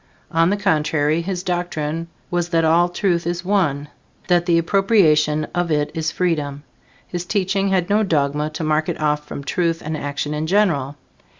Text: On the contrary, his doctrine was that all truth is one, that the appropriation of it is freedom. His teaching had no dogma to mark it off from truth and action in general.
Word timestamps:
On 0.31 0.49
the 0.49 0.57
contrary, 0.57 1.21
his 1.21 1.43
doctrine 1.43 2.07
was 2.31 2.49
that 2.49 2.65
all 2.65 2.89
truth 2.89 3.27
is 3.27 3.45
one, 3.45 3.87
that 4.29 4.47
the 4.47 4.57
appropriation 4.57 5.45
of 5.53 5.69
it 5.69 5.91
is 5.93 6.09
freedom. 6.11 6.63
His 7.05 7.23
teaching 7.23 7.67
had 7.69 7.87
no 7.87 8.01
dogma 8.01 8.49
to 8.55 8.63
mark 8.63 8.89
it 8.89 8.99
off 8.99 9.27
from 9.27 9.43
truth 9.43 9.79
and 9.85 9.95
action 9.95 10.33
in 10.33 10.47
general. 10.47 10.95